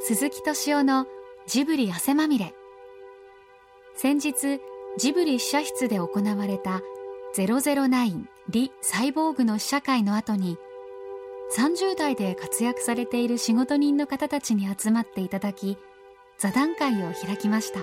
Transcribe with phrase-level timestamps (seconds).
[0.00, 1.06] 鈴木敏夫の
[1.46, 2.54] ジブリ汗まみれ。
[3.96, 4.60] 先日
[4.96, 6.80] ジブリ試写室で行われた
[7.36, 10.56] 009リ・サイボーグの試写会の後に
[11.56, 15.76] 30代で活躍されている仕事人の方たちに集まっていただき
[16.38, 17.80] 座談会を開きました。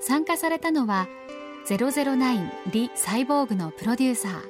[0.00, 1.06] 参加されたのは
[1.68, 4.40] 009リ・サイボーグのプロデューサー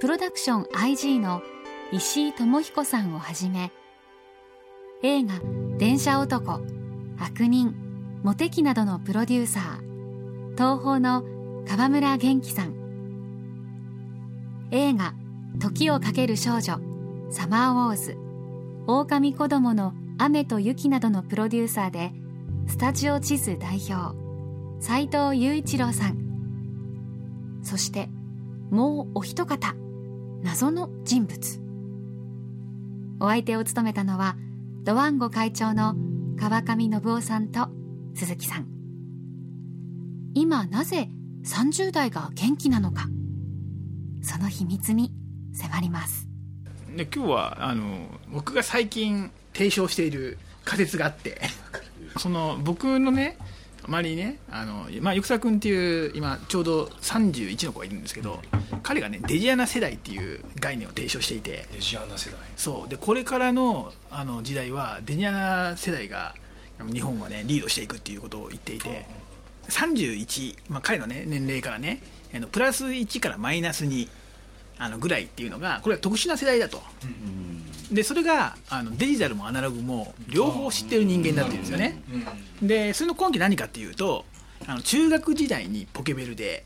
[0.00, 1.42] プロダクション IG の
[1.92, 3.72] 石井智彦さんをはじめ
[5.04, 5.34] 映画
[5.78, 6.60] 「電車男」
[7.18, 7.74] 「悪人」
[8.22, 11.24] 「モテキ」などのプロデューサー東宝の
[11.66, 12.74] 川村元気さん。
[14.70, 15.14] 映画
[15.58, 16.78] 「時をかける少女」
[17.30, 18.16] 「サマーウォーズ」
[18.86, 22.12] 「狼子供の雨と雪」などのプロデューサーで
[22.68, 24.16] スタジオ地図代表
[24.78, 27.60] 斉藤雄一郎さん。
[27.64, 28.08] そして
[28.70, 29.74] もうお一方
[30.42, 31.60] 謎の人物。
[33.18, 34.36] お相手を務めたのは
[34.84, 35.94] ドワンゴ会長の
[36.36, 37.68] 川上信夫さんと
[38.16, 38.66] 鈴木さん。
[40.34, 41.08] 今なぜ
[41.46, 43.06] 30代が元気なのか。
[44.22, 45.12] その秘密に
[45.54, 46.26] 迫ります。
[46.96, 51.40] で今日はあの僕が最近提唱している仮説があって
[52.18, 53.38] その僕のね
[53.86, 58.40] 周りにねあの、まあ、ゆくさ君っていう今ちょうど31の子がいるんですけど
[58.82, 62.38] 彼がねデジアナ世代っていう概念を提唱していてデジアナ世代。
[62.56, 62.88] そう。
[62.88, 66.34] でこれからのあの時代はデジアナ世代が
[66.90, 69.06] 日本はねリードしていくっていうことを言っていて
[69.68, 72.02] 31、まあ、彼の、ね、年齢からね
[72.34, 74.08] あのプラス1からマイナス2
[74.78, 76.82] あのぐらいっていうのがこれは特殊な世代だと、
[77.92, 82.02] でそれがあのデジタルもアナログも両方知ってる人間だっていうんですよね、
[82.62, 84.24] でその根拠何かっていうと
[84.66, 86.64] あの中学時代にポケベルで、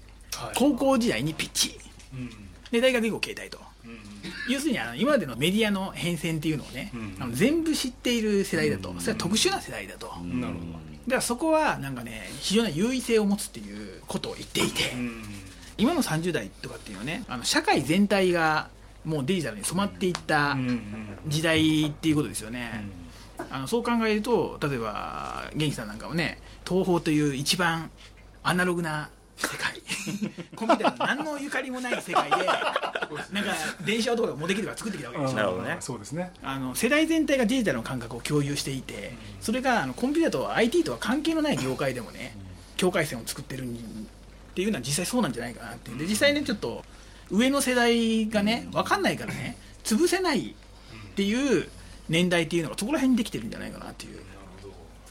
[0.55, 1.79] 高校時代にピッチ、
[2.71, 3.59] で大学以降携帯と、
[4.49, 10.73] 要するにあの今までのメディアの変遷っていうのをね、あの全部知っている世代だと、それは特殊な世代だと、なるほど。
[11.07, 14.93] だからそこはなんかね非常な優位性を持つっていうことを言っていて、
[15.79, 18.69] 今の30代とかっていうのはねあの社会全体が
[19.07, 20.57] もうデジタルに染まっていった
[21.27, 22.85] 時代っていうことですよね、
[23.51, 27.91] あのそう考えると例えば元気さんなんかもね東宝という一番
[28.43, 29.77] アナログな世界。
[30.55, 33.53] コンピューターの何のゆかりもない世界でなんか
[33.85, 35.77] 電車とかモデキとか作ってきたわけですよなるほどね。
[35.81, 36.33] そうですね。
[36.43, 42.37] あの世代全体がデジタルの感覚を共有していてそれがあのコンピューターと IT とは関係のない業界でもね
[42.77, 43.67] 境界線を作ってるっ
[44.55, 45.91] ていうのは実際そうなんじゃないかなって。
[45.93, 46.83] で実際ねちょっと
[47.31, 50.55] 上の世代がね分かんないからね潰せないっ
[51.15, 51.69] ていう
[52.09, 54.21] 年代っていうのがそこら辺にできてるんじゃないかなっていう。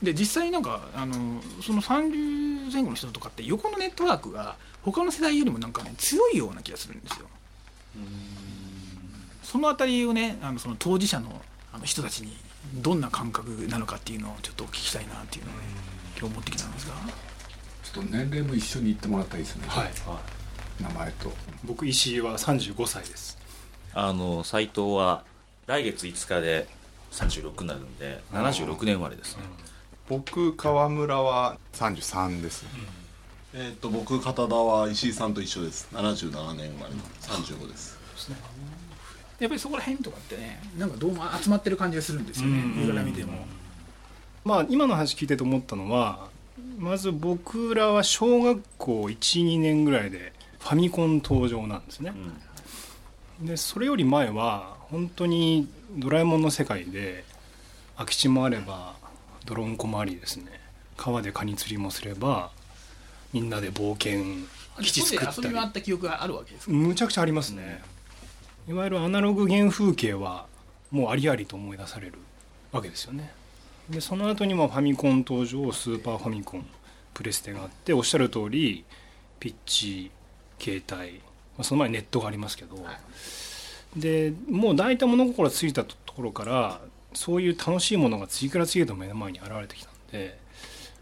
[0.04, 7.26] で実際なんかあのその30前後の人とかって横のネットワークが他の世代よりもなんかね強いような気がするんですよ。
[9.42, 12.36] そのあたりをねあのその当事者のあの人たちに
[12.76, 15.62] どんな感覚なのかっていうのをちょっとお聞きしたいなっていうのをね
[16.20, 16.94] 今日持ってきたんですが。
[17.84, 19.68] ちょっと年齢も一緒に言ってもらったらいいですね。
[19.68, 19.92] はい
[20.82, 21.32] 名前と。
[21.64, 23.38] 僕石井は35歳です。
[23.94, 25.24] あの斉藤は
[25.68, 26.68] 来月5日で
[27.12, 29.44] 36になるんで76年生まれですね。
[30.08, 32.66] 僕川村は33です、
[33.54, 35.88] えっと僕片田は石井さんと一緒です。
[35.94, 37.98] 77年生まれの35です。
[39.40, 42.60] やっぱりそこら辺とかってねなんかどうも集まってる感じがするんですよね。
[42.60, 43.48] うん上から見ても。
[44.44, 46.28] まあ今の話聞いてて思ったのは
[46.78, 50.34] まず僕らは小学校12年ぐらいで
[50.66, 52.12] ファミコン登場なんですね、
[53.40, 57.24] でそれより前は本当にドラえもんの世界で
[57.98, 58.96] 空き地もあれば
[59.46, 60.60] 泥んこもありですね。
[60.98, 62.50] 川でカニ釣りもすれば
[63.32, 64.48] みんなで冒険
[64.82, 65.38] 基地作ったり。
[65.44, 66.74] 遊び回った記憶があるわけですか？
[66.74, 67.84] むちゃくちゃありますね。
[68.68, 70.48] いわゆるアナログ原風景は
[70.90, 72.14] もうありありと思い出される
[72.72, 73.32] わけですよね。
[73.88, 76.66] でその後にもファミコン登場スーパーファミコン
[77.14, 78.84] プレステがあっておっしゃる通り
[79.40, 80.10] ピッチ
[80.60, 81.20] 携帯、ま
[81.60, 82.78] あ、その前にネットがありますけど、
[83.96, 86.82] でもう大体物心ついたところから
[87.14, 90.38] そういう楽しいものが次から次へと目の前に現れてきたんで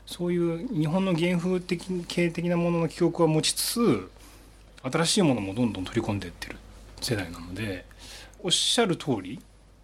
[0.06, 4.10] そういう日本の原風的系的なものの記憶は持ちつつ
[4.84, 6.58] 新しいものもどんどん取り込んでいってる
[7.02, 7.86] 世代なので
[8.44, 9.40] おっしゃる通り、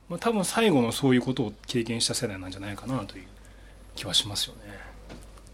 [0.09, 3.23] まあ、多分最後のそういうことを経験した世代なんじゃないかなという
[3.95, 4.79] 気はしますよね。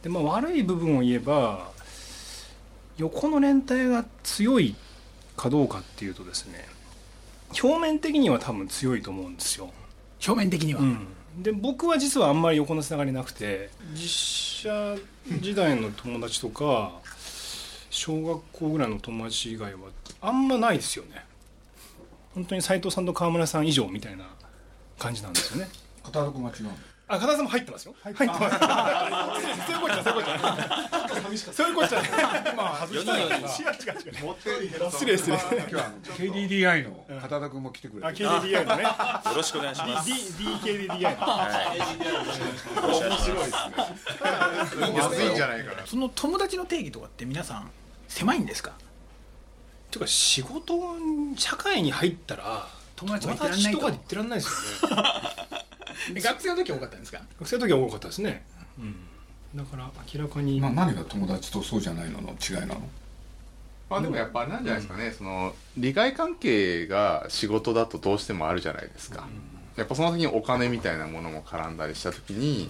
[0.02, 1.72] でまあ、悪い部分を言えば
[2.98, 4.76] 横の連帯が強い
[5.36, 6.66] かどうかっていうとですね
[7.62, 9.70] 表面的には多分強いと思うんですよ。
[10.26, 11.08] 表面的には、うん、
[11.42, 14.96] で僕は実はあんまり横のつながりなくて実写
[15.40, 16.94] 時代の友達とか
[17.90, 19.80] 小学校ぐらいの友達以外は
[20.22, 21.24] あんまないですよね。
[22.34, 24.26] 本当に斉藤さんと川村さん以上みたいな
[25.00, 25.72] 感じなんですよね。
[26.04, 26.72] 片田君が違うの。
[27.08, 27.96] あ片田さんも入ってますよ。
[28.02, 28.40] 入ってます。
[29.66, 30.95] そういうこっちゃそういうこっちゃ
[31.38, 35.38] そういうこっちゃ4人4人違う違う失礼失礼。
[35.38, 38.24] 今日は KDDI の片田君も来てくあれて。
[38.24, 38.90] KDDI のねよ
[39.36, 40.10] ろしくお願いします。
[40.10, 41.20] D DKDDI
[44.82, 47.72] のまずいんじゃないかなその友達の定義とかって皆さん
[48.08, 48.74] 狭いんですか
[49.90, 50.74] ていうか仕事
[51.38, 54.90] 社会に入ったら友達とかで言ってらんないですよ
[56.14, 58.46] ね学生の時は多かったんですか学生の時は多かったですね、
[58.78, 58.96] うん、
[59.56, 62.82] だから明らかに、まあ、何が友達とそうじゃないのの違いなの？
[63.90, 69.28] まあでもやっぱなんじゃないですかね、その利害関係が仕事だとどうしてもあるじゃないですか、
[69.78, 72.70] やっぱその時にお金みたいなものも絡んだりした時に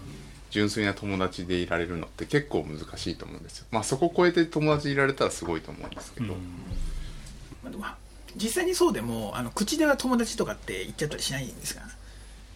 [0.52, 3.66] 純粋な友達でいられるのって結構難しいと思うんですよ。
[3.72, 6.34] まあそこを超えて友達でいられたらすごいと思うんですけど、ま
[7.68, 7.86] あでも
[8.36, 11.82] 実際にそうでもあの口では友達とかって言っちゃったりしないんですか？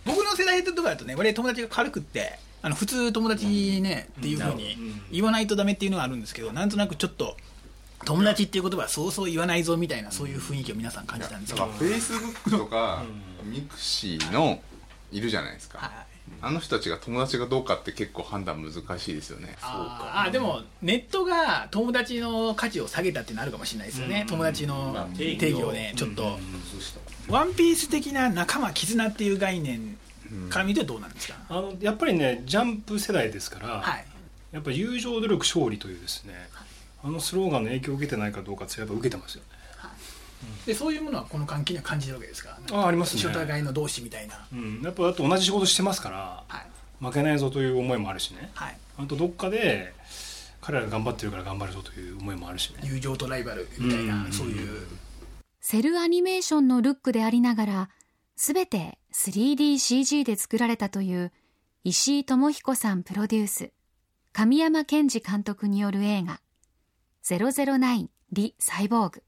[0.06, 3.46] 僕の世代とかだとね俺友達が軽くってあの普通友達
[3.82, 4.76] ねっていうふうに
[5.12, 7.38] 言わないとダメっていうのがあるんですけどなんとなくちょっと
[8.06, 13.04] 友達っていう言葉はそうそう言わないぞみたいなそういう雰囲気を皆さん感じたんですけど、フェイスブックとか
[13.44, 14.62] ミクシーの
[15.12, 15.92] いるじゃないですか、はい。
[16.42, 19.58] あの人たちが友達がどうかって結構判断難しいですよね。
[19.62, 25.68] あーあーでもネットが友達の価値を下げたっていうのあるかもしれないですよね、友達のまあ定定義を。
[25.68, 26.40] 義をねちょっと、
[27.28, 29.98] ワンピース的な仲間絆っていう概念
[30.50, 34.06] から見てどうなんですか、あのやっぱりねジャンプ世代ですから、はい。
[34.52, 36.34] やっぱ友情努力勝利というですね
[37.04, 39.60] あのスローガンの影響を受けてないかどうかってやっぱ受けてますよね。
[40.66, 42.58] でそういうものはこの関係には感じるわけですか？
[42.72, 43.24] あありますね。
[43.30, 44.48] お互いの同士みたいな。
[44.54, 47.06] うん、やっぱだって同じ仕事してますからはい。
[47.06, 48.50] 負けないぞという思いもあるしね。
[48.54, 48.78] はい。
[48.98, 49.94] あとどっかで
[50.62, 52.80] 彼らが頑張ってるから頑張るぞという思いもあるしね。
[52.84, 54.32] 友情とライバルみたいな、うん。
[54.32, 54.88] そういう。
[55.62, 57.90] セルアニメーションのルックでありながら、
[58.42, 61.34] すべて 3DCG で作られたという
[61.84, 63.74] 石井智彦さんプロデュース、
[64.32, 66.40] 神山健二監督による映画、
[67.22, 69.24] 009リ・サイボーグ。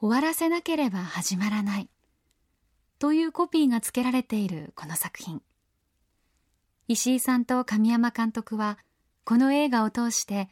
[0.00, 1.88] 終わらせなければ始まらない。
[2.98, 5.42] というコピーが付けられているこの作品。
[6.88, 8.76] 石井さんと神山監督は、
[9.24, 10.48] この映画を通して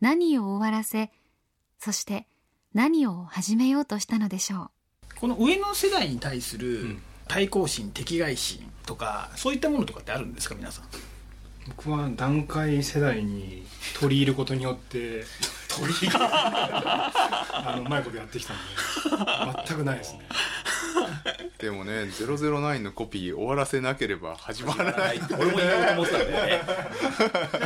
[0.00, 1.10] 何を終わらせ、
[1.80, 2.28] そして
[2.74, 4.77] 何を始めようとしたのでしょう。
[5.20, 7.02] この上の世代に対すうるん。
[7.26, 10.84] 対抗心敵外心とかそういったものとかってあるんですか皆さん？
[11.68, 13.66] 僕は段階世代に
[14.00, 15.24] 取り入ることによって
[15.68, 16.16] 取り入る。
[16.24, 18.62] あのうまいことやってきたんで
[19.66, 20.20] 全くないですね
[21.58, 25.20] でもね009のコピー終わらせなければ始まらない。
[25.38, 26.64] 俺も言おうと思ってたんだよね。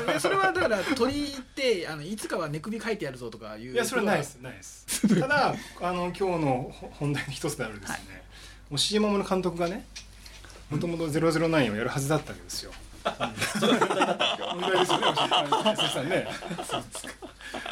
[0.15, 3.73] でそれはだから取り入ってあのいつかは寝首書いてやるぞとかいう。
[3.73, 4.37] いやそれはないです。
[4.37, 5.09] ないです。
[5.21, 8.23] ただあの今日の本題の一つであるですね、
[8.71, 9.87] 押井守監督がね
[10.71, 12.73] もともと009をやるはずだったわけですよ。
[13.05, 15.07] 問題ですよね。
[15.51, 16.29] 押井さんね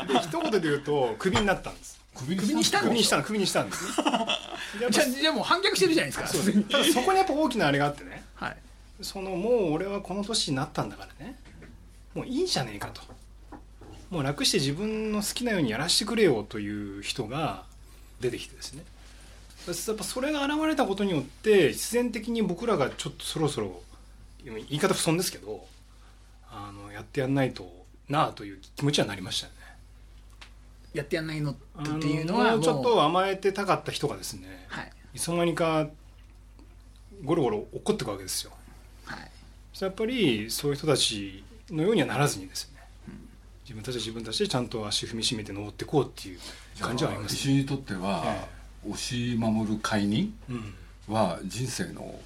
[0.08, 2.00] で一言で言うとクビになったんです。
[2.14, 3.84] 首首にしたクビにしたのクビにしたんです
[4.78, 6.26] じゃあじゃあもう反逆してるじゃないですか。
[6.28, 6.62] そうです。
[6.62, 8.24] ただそこにやっぱ大きなあれがあってね。
[8.34, 8.56] はい。
[9.00, 11.38] そのもう俺はこの年になったんだからね。
[12.14, 13.02] もういいじゃねえかと。
[14.10, 17.64] もう楽して自分の好きなようにやらせてくれよという人が
[18.20, 18.82] 出てきてですね。
[19.66, 23.82] やっぱそれが現れたことによって必然的に僕らがちょっとそろそろ
[24.44, 25.66] 言い方不損ですけど
[26.50, 27.70] あのやってやんないと
[28.08, 29.59] なあという気持ちはなりましたよね
[30.92, 34.92] やってやんないのあっていうのはもうちょっと甘えてたかった人がですねはい。
[35.14, 35.88] いつの間にか
[37.24, 38.52] ゴロゴロ落っこってくわけですよ。
[39.04, 39.30] はい。
[39.72, 42.80] そしてやっぱりそういう人たちのようにはならずにですね、
[43.64, 46.38] 自分たちは自分たちでちゃんと足踏みしめて登っていこうっていう
[46.80, 47.34] 感じはあります。
[47.34, 48.48] 石井にとっては、
[48.88, 50.74] 押井守解任うん、
[51.14, 52.18] は人生の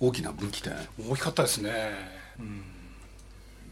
[0.00, 0.74] 大きな分岐点
[1.08, 1.92] 大きかったですね、
[2.40, 2.64] うん、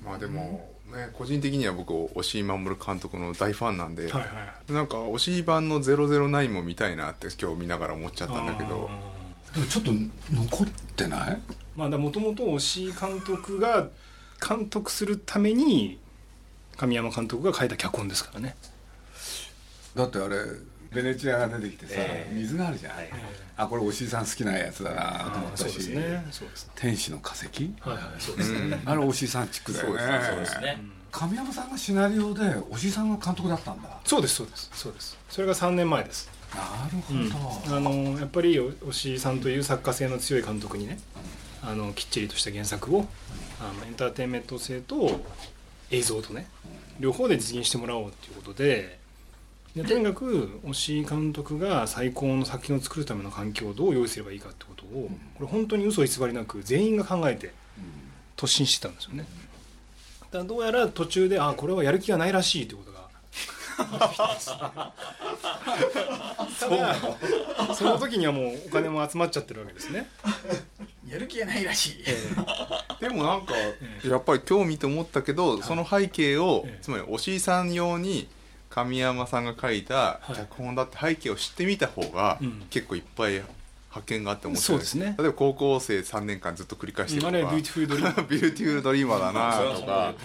[0.05, 4.29] まあでも、ね、個人的には僕押井守監督の大ファンなんで、はいは
[4.69, 4.73] い。
[4.73, 8.91] なんか押井版の009も見たいなって今日見ながら思っちゃったんだけど。
[8.91, 9.93] あでもちょっと
[10.33, 11.31] 残ってない？
[11.31, 11.39] ー
[11.77, 13.89] まあもともと押井監督が
[14.47, 15.99] 監督するために
[16.77, 18.57] 神山監督が書いた脚本ですからね。
[19.95, 20.37] だってあれ
[20.93, 22.35] ベネチアが出てきてさ、ええ。
[22.35, 22.93] 水があるじゃん、
[23.57, 26.25] あこれ押井さん好きなやつだなと思ったし、ね。
[26.75, 27.47] 天使の化石？
[27.81, 30.01] はいはいそうですね、あれ押井さんチックだよね。
[30.27, 30.79] そうですね。
[31.13, 34.01] 神山さんがシナリオで押井さんが監督だったんだ。
[34.05, 34.71] そうですそうです。
[34.73, 35.19] そうです。
[35.29, 36.31] それが3年前です。
[36.55, 40.99] なるほど、あのやっぱり押井さんという作家性の強い監督にね
[41.63, 43.07] あのきっちりとした原作を
[43.61, 45.21] あのエンターテインメント性と
[45.93, 46.49] 映像とね
[46.99, 48.99] 両方で実現してもらおうということで
[49.75, 57.53] でとにかく押井監督が最高の作品を作るための環境をどう用意すればいいかってことをこれ本当に嘘偽りなく全員が考えて
[58.37, 59.27] 突進してたんですよね。
[60.23, 63.01] だからどうやら途中であこれはやる気がないらしいということが
[66.61, 66.97] ただ
[67.75, 70.09] その時にはもうお金も集まっちゃってるわけですね。
[71.09, 72.05] やる気がないらしい、
[73.01, 73.55] でもなんか
[74.05, 76.83] やっぱり今日見て思ったけど、その背景を、ええ。
[76.83, 78.29] つまり押井さん用に
[78.71, 80.35] 神山さんが書いたはい。
[80.35, 82.63] 脚本だって背景を知ってみた方が、うん。
[82.71, 83.43] 結構いっぱい
[83.91, 85.17] 発見があって面白いそうですね。
[85.19, 87.37] 例えば高校生3年間ずっと繰り返してるとか。
[87.37, 90.15] あれビューティフルドリームビューティフルドリーマーだなとか。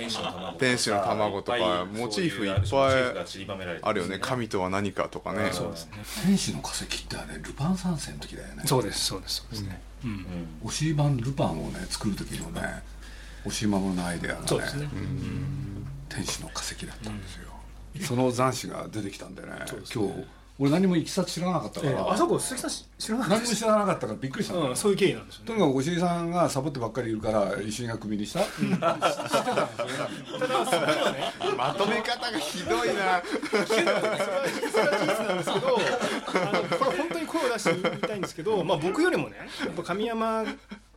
[0.60, 1.86] 天使の卵とか。
[1.92, 4.20] モチーフいっぱいあるよね。
[4.20, 5.50] 神とは何かとかね。
[5.52, 6.04] そうですね。
[6.26, 8.64] 天使の化石ってあれルパン三世の時だよね。
[8.66, 9.06] そうです。
[9.06, 9.38] そうです。
[9.38, 10.26] そうですね、うん。
[10.64, 12.84] 押井版ルパンをね作る時のね
[13.46, 14.90] 押井守のアイデアがねそうですね、
[16.10, 17.50] 天使の化石だったんですよ、
[18.02, 19.50] その斬新が出てきたんでね
[19.94, 20.24] 今日。
[20.58, 21.98] 俺何もいきさつ知らなかったから、ええ。
[22.12, 23.40] あそこ鈴木さん知らなかった。
[23.42, 25.48] 何も知らなかったからびっくりしたの、うん、そういう経緯なんですよね。
[25.48, 29.28] とにかく押井さんがサボってばっかりいるから石井がクビにした、知ってたんですよね。
[31.58, 33.22] まとめ方がひどいな。
[33.68, 34.00] それは
[34.48, 34.72] 事実
[35.28, 35.72] なんですけどあ
[36.54, 40.46] のこれ本当に声を出して言いたいんですけど、まあ、僕よりもねやっぱ神山、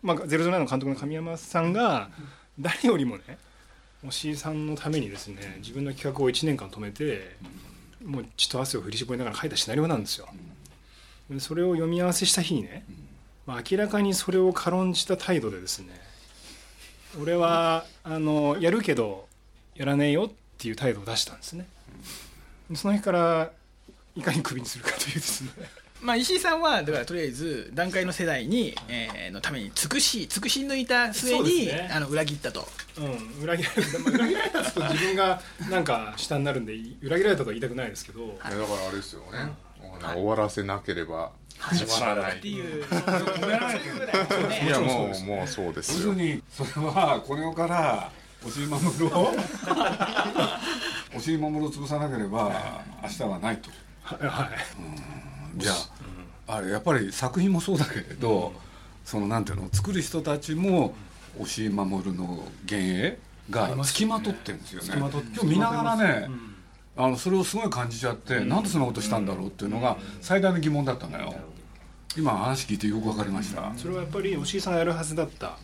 [0.03, 2.11] まあ、009の監督の神山さんが
[2.61, 3.39] 誰よりもね
[4.07, 7.37] 押井さんのためにですね自分の企画を1年間止めて
[8.05, 10.29] もう血と汗を振り絞りながら書いたシナリオなんですよ。
[11.29, 12.85] でそれを読み合わせした日にね、
[13.47, 16.01] まあ、明らかにそれを軽んじた態度でですね
[17.21, 19.27] 俺はあのやるけど
[19.75, 21.67] やらねえよっていう態度を出したんですね。
[22.75, 23.51] その日から
[24.15, 25.51] いかにクビにするかというですね
[26.01, 31.91] まあ、石井さんはだからとりあえず段階の世代に、えーのために尽くし尽くし抜いた末に、ね。
[31.93, 32.67] あの裏切ったと。
[32.97, 35.41] うん裏切られた、まあ、裏切られたと自分が
[35.71, 38.25] なんか下になるんで裏切られたとは言いたくないですけど。
[38.25, 39.53] いやだからあれですよね、
[40.03, 42.85] 終わらせなければ始まらないっていう。
[42.85, 46.09] いやもうもうそうですよ。
[46.09, 48.11] 要するにそれはこれから
[48.45, 49.35] 押井守を
[51.17, 53.71] 押井守を潰さなければ明日はないと。
[54.03, 55.73] はいはいじゃ
[56.47, 58.53] ああれやっぱり作品もそうだけれど、
[59.05, 60.95] そのなんていうの作る人たちも
[61.39, 63.19] 押井守の幻影
[63.51, 64.85] が付きまとってるんですよね。
[64.87, 66.29] 付きまとって今日見ながらね、
[66.97, 71.35] あのそれをすごい感じちゃって、なんでそんなことしたんだろうっていうのが最大の疑問だったのよ。
[72.17, 75.59] 今話聞いてよく分かりました、それはやっぱり押井さんがやるはずだった、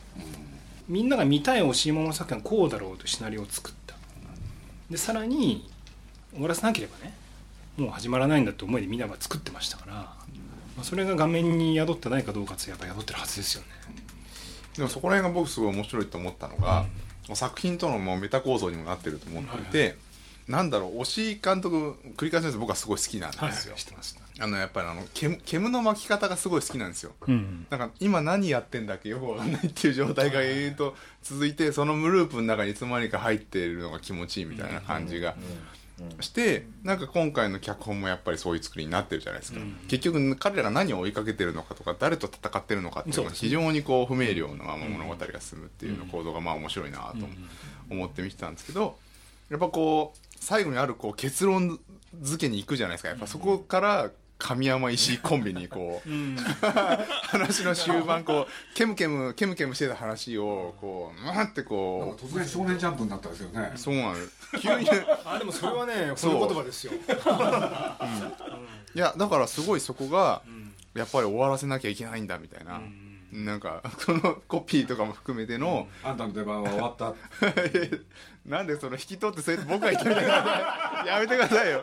[0.86, 3.96] みんなが見たい押井守の作品はこうだろうというシナリオを作った。
[4.90, 5.68] でさらに
[6.32, 7.14] 終わらせなければね
[7.76, 10.16] もう始まらないんだって思いでみんなが作ってましたから、ま
[10.80, 13.68] あ、それが画面に宿ってないかどうかってやっぱ宿ってるはずですよね。
[14.76, 16.86] でもそこら辺が僕すごい面白いと思ったのが、
[17.34, 19.96] 作品とのもうメタ構造にもなってると思っていて、
[20.48, 24.18] なんだろう押井監督繰り返しです僕はすごい好きなんはいですよ、知ってます。
[24.40, 27.12] あのやっぱりあの煙煙の巻き方がすごい好きなんですよ。
[27.26, 27.66] うん。
[27.70, 35.36] なんか今何やってんだっけよくわかんないっていう状態が永遠と続いてそのムループの中にいつの間にか入っているのが気持ちいいみたいな感じが
[36.20, 47.26] してなんか今回の脚本もやっぱりそういう作りになってるじゃないですか、結局彼らが何を追いかけてるのかとか誰と戦ってるのかっていうのが非常にこう不明瞭なまま物語が進むっていうの行動がまあ面白いなと
[47.90, 48.96] 思って見てたんですけど
[49.50, 51.78] やっぱこう最後にあるこう結論
[52.20, 53.08] 付けに行くじゃないですか。
[53.10, 56.08] やっぱそこから神山石井コンビにこう、
[57.28, 63.72] 話の終盤こうケムケムケムケムしてた話をこうなんってこか突然少年ジャンプになったんですよね。
[63.74, 64.14] うそうなの
[64.60, 64.88] 急に。
[65.24, 66.34] あでもそれはねそう。
[66.34, 66.92] 褒め言葉ですよ。
[68.94, 70.42] いやだからすごいそこが
[70.94, 72.80] やっぱり終わらせなきゃいけないんだみたいな、
[73.32, 77.14] なんかそのコピーとかも含めての、あんたの出番は終わった。
[78.46, 80.34] なんでその引き取ってそうやって僕が言ってみたいな
[81.06, 81.82] やめてくださいよ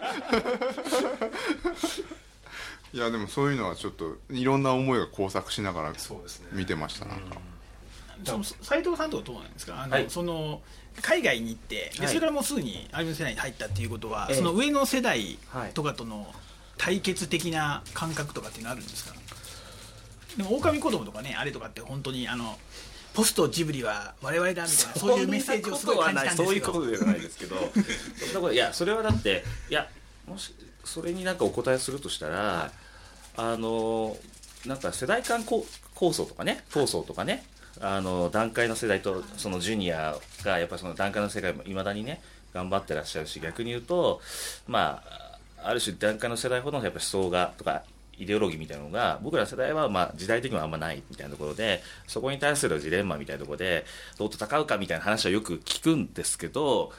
[2.94, 6.48] いやでもそういうのはちょっといろんな思いが交錯しながらそうですね。
[6.52, 7.38] 見てましたなんか、
[8.26, 9.82] その斉藤さんとかどうなんですか？
[9.82, 10.06] あの、はい。
[10.10, 10.62] その
[11.02, 12.08] 海外に行ってではい。
[12.10, 14.36] それからもうすぐにアニメの世代に入ったっていうことは、ええ。
[14.36, 16.28] その上の世代はいとかとの
[16.78, 19.16] 対決的な感覚とかっていうのあるんですか？
[20.38, 22.58] でも狼子供とかねあれとかって本当にあの
[23.14, 27.56] ポストジブリは我々だみたいなそういうメッセージをすごい感じたんですそういうことではないですけど。
[28.52, 29.90] いやそれはだっていや
[30.32, 32.72] もしそれになんかお答えするとしたら、
[33.38, 34.18] あの
[34.66, 37.44] なんか世代間構想とかね闘争とかね
[37.80, 42.22] あの段階の世代とそのジュニアがやっぱその段階の世界もいまだにね
[42.54, 44.22] 頑張ってらっしゃるし逆に言うと
[44.68, 47.84] まあある種段階の世代ほどのやっぱ思想がとか
[48.18, 53.86] イデオロギーみたいなのが僕ら世代はまあ時代的にはあんまないみたいなところでそこに対するジレンマみたいなところで
[54.18, 56.92] どう戦うかみたいな話はよく聞くんですけど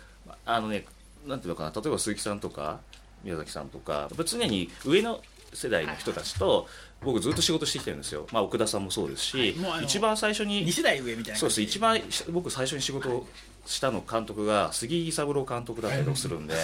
[0.44, 0.84] あのね
[1.26, 2.80] なんていうのかな例えば鈴木さんとか
[3.24, 5.20] 宮崎さんとか常に上の
[5.52, 6.66] 世代の人たちと
[7.02, 9.84] 僕ずっと仕事してきてるんですよ、まあ、奥田さんもそうですし、はい。
[9.84, 11.60] 一番最初に2世代上みたいなそうです。
[11.60, 12.00] 一番
[12.30, 13.26] 僕最初に仕事を
[13.66, 16.54] したの監督が杉木三郎監督だったりとかするんで、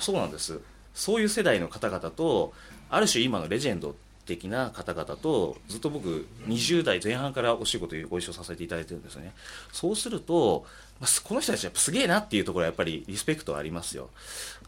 [0.00, 0.60] そうなんです。
[0.94, 2.54] そういう世代の方々と
[2.88, 9.32] ある種今のレジェンド的な方々とずっと僕20代前半からお仕事ご一緒させていただいてるんですよね。
[9.72, 10.66] そうすると
[11.00, 14.10] まあこの人たちやっぱすげえなっていうところはやっぱりリスペクトはありますよ。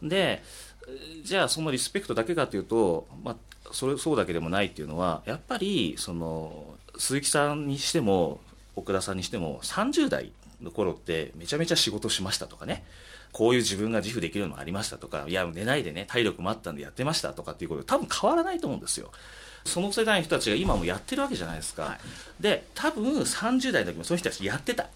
[0.03, 0.43] で
[1.25, 3.37] じゃあそのリスペクトだけかというと、まあ、
[3.73, 8.40] それそうだけでもないっていうのはやっぱりその鈴木さんにしても
[8.76, 12.85] 奥田さんにしても30代の頃ってめちゃめちゃ仕事しましたとかね。
[13.33, 19.11] こういう自分が自負できるのもありましたとかいや寝ないでね体力もあったんでやってましたとかっていうこと多分変わらないと思うんですよ。
[19.64, 21.99] その世代の人たちが今もやってるわけじゃないですか、はい。
[22.42, 24.88] で多分30代の時もその人たちやってた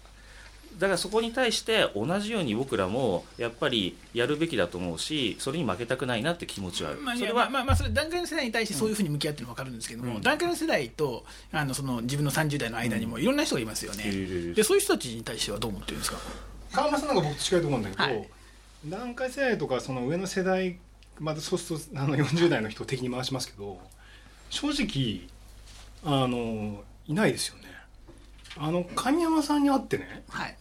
[0.79, 10.21] だからそこに対して同じように僕らもやっぱりやるべきだと思うしそれに負けたくないなって気持ちはある、まあ、いそれはやまあまあまあそれ段階の世代に対してそういうふうに向き合ってるのは分かるんですけども、うん。
[10.21, 14.55] 段階の世代とあのその自分の30代の間にもいろんな人がいますよね、いるいるいる。
[14.55, 16.17] でそういう人たちに対してはどう思ってるんですか？
[16.71, 18.29] 川村さんなんか僕と近いと思うんだけど、はい。
[18.85, 20.77] 段階世代とかその上の世代
[21.19, 23.79] またそうするとあの40代の人を敵に回しますけど
[24.49, 25.27] 正直
[26.03, 27.63] あのいないですよね。
[28.57, 30.55] あの神山さんに会ってねはい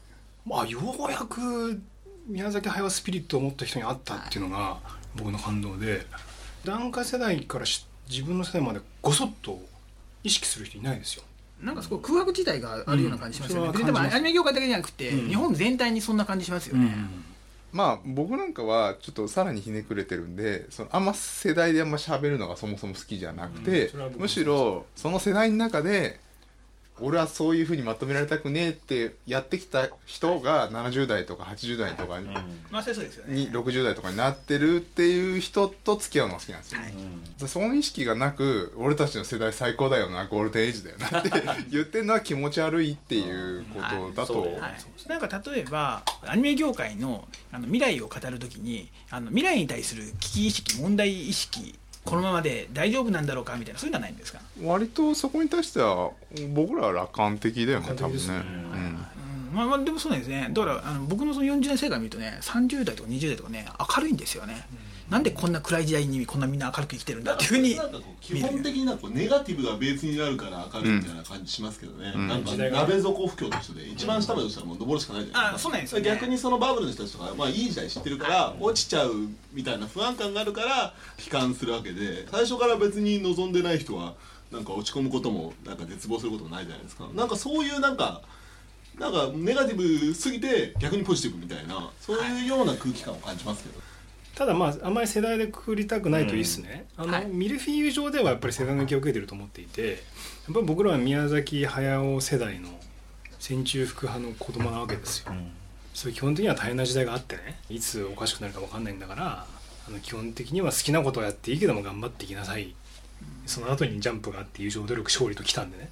[0.46, 1.80] まあようやく
[2.26, 4.78] 宮崎駿スピリットを持った人に会ったっていうのが
[5.14, 6.06] 僕の感動で
[6.64, 9.61] 段階世代からし自分の世代までごそっと
[10.22, 11.25] 意識する人いないですよ。
[11.61, 15.28] なんかすごい空白地帯があるような感じしますよね、うんででもアニメ業界だけじゃなくて、うん。
[15.28, 16.92] 日本全体にそんな感じしますよね、
[17.70, 26.18] まあ僕なんかはちょっとさらにひねくれてるんでそのあんま世代であんま喋るのがそもそも好きじゃなくて、むしろその世代の中で
[27.00, 32.28] 俺はそういうふうにまとめられたくねえってやってきた人が70代とか80代とかに,、
[32.70, 33.34] まあそうですよね。
[33.34, 36.92] に60代とかになってるっていう人と付き合うのが好きなんですよ、はい。
[37.49, 41.30] その意識がなく俺たちの世代最高だよなゴールデンエイジだよなって
[41.70, 44.52] 言ってるのは気持ち悪いっていうことだと、はい。
[44.60, 56.10] はい、なんか例えばアニメ業界のあの未来を語るときにあの未来に対する危機意識問題意識このままで大丈夫なんだろうかみたいなそういうのはないんですか、割とそこに対しては
[56.52, 58.23] 僕らは楽観的だよね楽多分ね。
[58.34, 59.06] うん。
[59.52, 60.49] まあ、まあでもそうなんですね。
[60.50, 64.67] だからあの僕のその40年生活見るとね30代とか20代とかね明るいんですよね、
[65.12, 67.78] なんでこんな暗い時代にこんなみんな明るく生きてるんだっていうふうに
[68.18, 72.28] 基本的になんかネガティブがベースになるから明るいみたいな感じしますけどね、うん。
[72.28, 76.04] なんか鍋底不況の人で一番下まで落ちたらもう登るしかないじゃないですかあそうなんですよね。
[76.06, 79.12] 逆にそのバブルの人たちとか、まあ、いい時代知ってるから落ちちゃう
[79.52, 84.14] みたいな不安感があるから悲観するわけで最初から別に望んでない人は
[84.50, 87.06] なんか落ち込むこともなんか絶望することもないじゃないですか。
[87.12, 88.22] なんかそういうなんか
[88.98, 93.92] なんかネガティブすぎて逆にポジティブみたいなそういうような空気感を感じますけど、
[94.34, 97.26] ただまああんまり世代でくくりたくないといいですね、あのはい。
[97.26, 99.95] ミルフィーユ上ではやっぱり世代の影響を受けてると思っていてや
[100.50, 102.68] っぱり僕らは宮崎駿世代の
[103.38, 105.32] 戦中福派の子供なわけですよ、
[105.95, 109.47] そういう基本的には大変な時代があってねいつおかしくなるか分かんないんだから
[109.88, 112.75] あの基本的には好きなことをやっていいけども頑張っていきなさい。
[113.47, 115.90] その後にジャンプがあって友情努力勝利ときたんでね。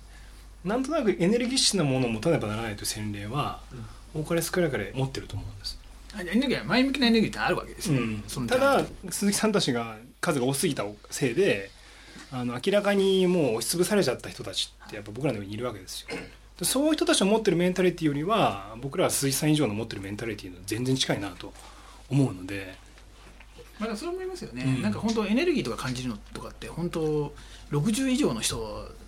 [0.65, 3.61] なんとなくエネルギッシュなものを持たねばならないという洗礼は
[4.15, 5.80] 多かれ少なかれ持ってると思うんです
[6.19, 11.71] エネルギー前向きなエネルギーってあるわけですよ、そのただ鈴木さんたちが数が多すぎたせいで
[12.33, 16.09] あの明らかにもう押しつぶされちゃった人たちってやっぱ僕らのようにいるわけですよ
[16.63, 21.53] そういう人たちの持ってるメンタリティよりは僕らは鈴木さん以上の持ってるメンタリティの全然近いなと
[22.11, 22.75] 思うので
[23.79, 27.33] まだそれ思いますよね、うんなんか本当エネルギーとか感じるのとかって本当
[27.73, 28.57] 60以上の人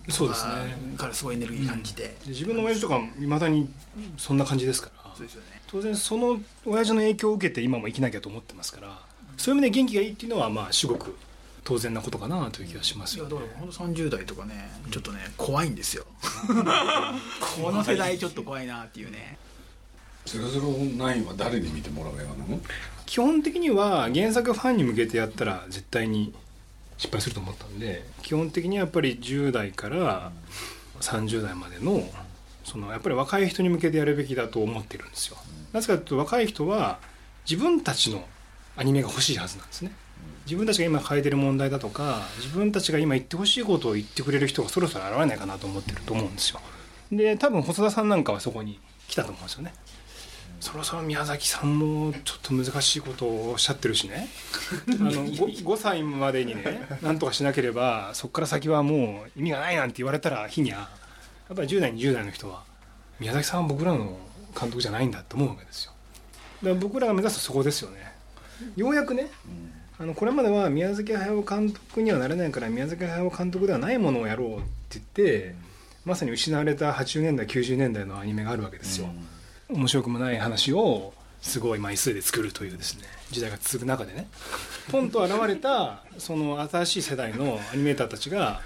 [0.09, 3.69] そうとかですねからすごいエネルギー感じて、で自分の親父とかいまだに
[4.17, 5.61] そんな感じですからそうですよね。
[5.67, 8.99] 当然その親父の影響を受けて今も生きなきゃと思ってますから
[9.37, 11.15] そういう意味で元気がいいっていうのはまあ至極
[11.63, 13.31] 当然なことかなという気がしますよね。
[13.31, 16.05] いやだから本当30代とかねちょっとね怖いんですよ。
[17.63, 19.37] この世代ちょっと怖いなっていうね。
[20.25, 22.61] 009は誰に見てもらう映画なの？
[23.05, 26.33] 基本的には原作ファンに向けてやったら絶対に
[26.97, 30.31] 失敗すると思ったんで基本的にはやっぱり10代から
[31.01, 32.07] 30代までの
[32.63, 35.37] そのやっぱり若い人に向けてやるべきだと思ってるんですよ。
[35.73, 36.99] なぜかというと若い人は
[37.49, 38.25] 自分たちの
[38.77, 39.91] アニメが欲しいはずなんですね。
[40.45, 46.59] 自分たちが今抱えてる問題だとか自分たちが今言ってほしいことを言ってくれる人がそろそろ現れないかなと思ってると思うんですよ。
[47.11, 49.73] で多分細田さんなんかはそこに来たと思うんですよね。
[50.59, 54.29] そろそろ宮崎さんもちょっと難しいことをおっしゃってるしね。
[54.87, 60.89] あの 5, 5歳までにねなんとかしなければそこから先はもう意味がないなんて言われたら日にゃ
[61.49, 62.63] やっぱり10代20代の人は
[63.19, 64.17] 宮崎さんは僕らの
[64.59, 65.91] 監督じゃないんだと思うわけですよ。
[66.61, 68.13] だから僕らが目指すそこですよね。
[68.75, 69.29] ようやくね
[69.99, 75.55] あのこれまでは宮崎駿監督にはなれないから宮崎駿監督ではないものをやろうって言って
[76.05, 79.07] まさに失われた80年代90年代のアニメがあるわけですよ、
[79.69, 84.27] 面白くもない話をすごい枚数で作るというですね時代が続く中でね。
[84.91, 88.61] ポンと現れたその新しい世代のアニメーターたちが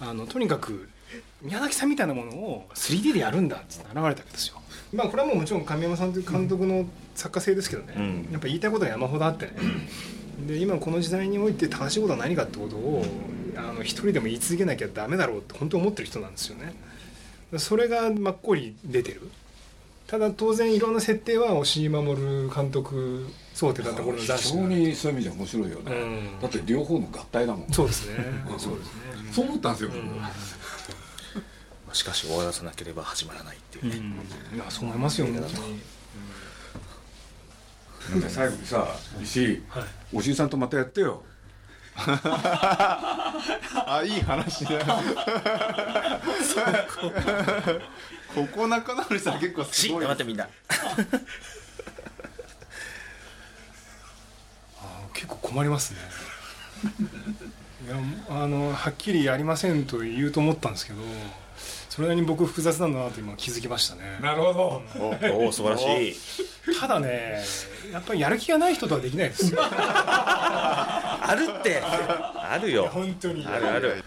[0.00, 0.88] あのとにかく
[1.42, 4.60] 宮崎さんみたいなものを 3D でやるんだっつって現れたわけですよ。
[4.92, 8.28] まあこれはもうもちろん神山さんという監督の作家性ですけどね、うん。
[8.32, 9.52] やっぱ言いたいことは山ほどあってね。
[10.46, 13.04] で今この時代において正しいことは何かってことを
[13.56, 16.74] あの一人でも言い続けなきゃダメだろうって本当に思ってる人なんですよね。
[17.58, 19.30] それがまっこり出てる。
[20.06, 25.94] ただ当然いろんな設定は押井守監督想定だった頃の雑非誌常にそういう意味じゃ面白いよね、う
[26.38, 26.40] ん。
[26.42, 27.72] だって両方の合体だもん。
[27.72, 28.16] そうですね。
[28.58, 29.00] そうですね
[29.32, 29.90] そう思ったんですよ、
[31.94, 33.96] しかし終わらせなければ始まらないっていうね、
[34.54, 35.80] いやそう思いますよ本当に。
[38.10, 38.86] なんか最後にさ
[39.22, 39.84] 石井、はい。
[40.12, 41.22] おじいさんとまたやってよ。
[41.96, 43.32] あ
[44.04, 44.84] いい話だ。
[48.34, 48.46] こ。
[48.52, 50.48] こ仲直りしたら結構すしごい黙ってみんなあ
[55.12, 56.00] 結構困りますね
[58.28, 61.00] あのはっきりやりませんと言うと思ったんですけど
[61.88, 64.18] それなりに僕複雑なんだなと今気づきましたね。
[64.20, 64.82] なるほど。
[65.32, 66.16] おお素晴らしい。
[66.80, 67.40] ただね
[67.92, 69.60] やっぱりやる気がない人とはできないですよ。
[69.62, 71.80] あるって。
[71.80, 72.88] あるよ。
[72.92, 73.46] 本当に。
[73.46, 74.04] あるある。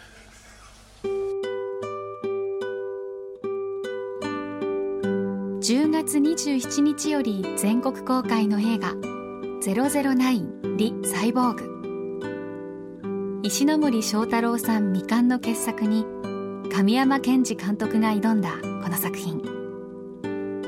[5.68, 8.94] 10月27日より全国公開の映画
[9.64, 11.76] 「009リ・サイボーグ」
[13.48, 16.06] 石ノ森章太郎さん未完の傑作に
[16.70, 18.50] 神山健二監督が挑んだ
[18.84, 19.42] この作品。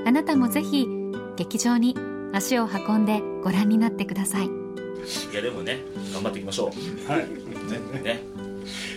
[0.07, 0.87] あなたもぜひ
[1.35, 1.93] 劇場に
[2.33, 4.45] 足を運んでご覧になってください。
[4.45, 4.49] い
[5.35, 5.81] やでもね
[6.13, 6.71] 頑張っていきましょ
[7.07, 7.11] う。
[7.11, 7.27] はい。
[7.27, 8.01] ね。
[8.01, 8.23] ね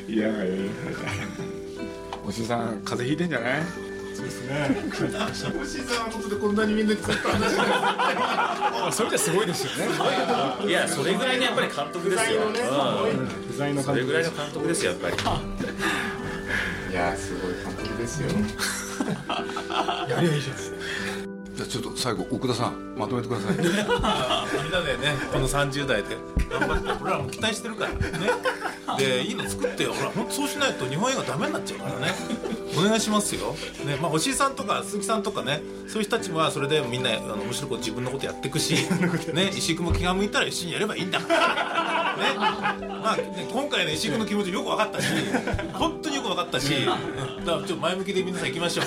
[0.07, 0.55] いやいやいや。
[2.25, 3.63] おじいさん風邪ひいてんじゃない？
[4.23, 5.53] そうですね。
[5.61, 10.69] おしさんは本当でこんなにみんなに作った話それじゃすごいですよね。
[10.69, 13.27] いやそれぐらいのやっぱり監督ですよ、うん。
[13.49, 15.17] 不在のそれぐらいの監監督ですよやっぱり。
[16.93, 18.29] いやすごい監督ですよ。
[18.29, 18.41] 督
[20.11, 20.63] やりゃいいじゃない
[21.55, 23.57] じゃあちょっと最後奥田さんまとめてください。
[23.59, 23.63] み
[24.69, 26.17] んなでねこの30代で。
[26.51, 27.99] 頑張って俺らも期待してるからね
[28.99, 29.93] でいいの作ってよ。
[29.93, 32.13] ほら本当そうしないと日本映画ダメになっちゃうからね。
[32.77, 33.55] お願いしますよ。
[33.85, 38.75] ねまあ押井さんとか鈴木さんとかねそういう人たちはそれでみんなあのむしろこう自分のことやっていくし。
[39.33, 41.21] ね石井君も気が向いたら一緒にやればいいんだ。
[41.21, 42.35] からね。
[43.03, 45.09] まあね今回ね石井君の気持ちよく分かったし
[45.73, 48.87] 本当によく分かったしうんだからちょっと前向きで皆さん行きましょう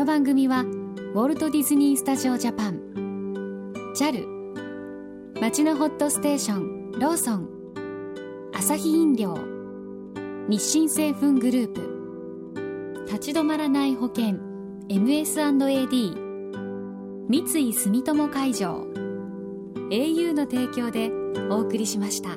[0.00, 2.80] の番組はウォルト・ディズニー・スタジオ・ジャパン。
[3.94, 4.24] JAL
[5.38, 7.46] 町のホットステーションローソン。
[8.54, 9.36] アサヒ飲料。
[10.48, 13.04] 日清製粉グループ。
[13.08, 14.38] 立ち止まらない保険。
[14.88, 16.14] MS&AD
[17.28, 18.86] 三井住友海上。
[19.90, 21.10] au の提供で
[21.50, 22.30] お送りしました。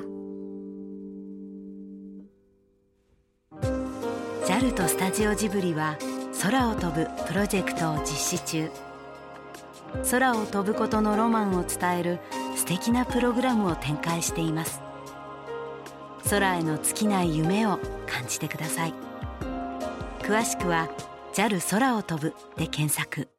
[4.46, 5.96] JAL とスタジオジブリは
[6.44, 8.70] 空を飛ぶプロジェクトを実施中。
[10.10, 12.18] 空を飛ぶことのロマンを伝える
[12.54, 14.82] 素敵なプログラムを展開しています。
[16.28, 18.94] 空への尽きない夢を感じてください。
[20.20, 20.90] 詳しくは
[21.32, 23.33] JAL 空を飛ぶで検索。